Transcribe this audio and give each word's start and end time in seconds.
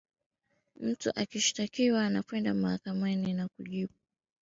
mtu 0.79 1.09
ukishtakiwa 1.09 2.07
unakwenda 2.07 2.53
mahakamani 2.53 3.33
na 3.33 3.47
kujibu 3.47 3.91
ma 3.93 3.99